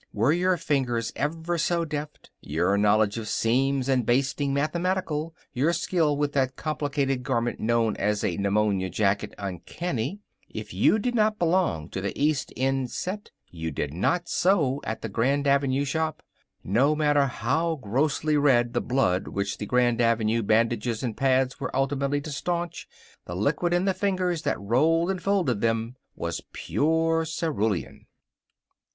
Were 0.13 0.31
your 0.31 0.57
fingers 0.57 1.13
ever 1.15 1.59
so 1.59 1.85
deft, 1.85 2.31
your 2.41 2.75
knowledge 2.75 3.19
of 3.19 3.27
seams 3.27 3.87
and 3.87 4.03
basting 4.03 4.51
mathematical, 4.51 5.35
your 5.53 5.73
skill 5.73 6.17
with 6.17 6.33
that 6.33 6.55
complicated 6.55 7.21
garment 7.21 7.59
known 7.59 7.95
as 7.97 8.23
a 8.23 8.35
pneumonia 8.37 8.89
jacket 8.89 9.35
uncanny, 9.37 10.19
if 10.49 10.73
you 10.73 10.97
did 10.97 11.13
not 11.13 11.37
belong 11.37 11.87
to 11.89 12.01
the 12.01 12.19
East 12.19 12.51
End 12.57 12.89
set, 12.89 13.29
you 13.51 13.69
did 13.69 13.93
not 13.93 14.27
sew 14.27 14.81
at 14.85 15.03
the 15.03 15.07
Grand 15.07 15.45
Avenue 15.45 15.85
shop. 15.85 16.23
No 16.63 16.95
matter 16.95 17.27
how 17.27 17.75
grossly 17.75 18.37
red 18.37 18.73
the 18.73 18.81
blood 18.81 19.27
which 19.27 19.59
the 19.59 19.67
Grand 19.67 20.01
Avenue 20.01 20.41
bandages 20.41 21.03
and 21.03 21.15
pads 21.15 21.59
were 21.59 21.75
ultimately 21.75 22.21
to 22.21 22.31
stanch, 22.31 22.87
the 23.25 23.35
liquid 23.35 23.71
in 23.71 23.85
the 23.85 23.93
fingers 23.93 24.41
that 24.41 24.59
rolled 24.59 25.11
and 25.11 25.21
folded 25.21 25.61
them 25.61 25.95
was 26.15 26.41
pure 26.53 27.23
cerulean. 27.23 28.07